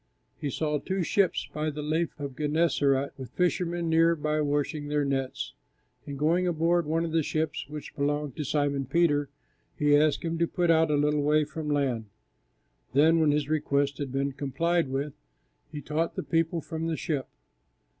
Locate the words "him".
10.25-10.39